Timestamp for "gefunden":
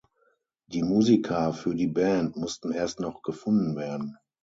3.21-3.75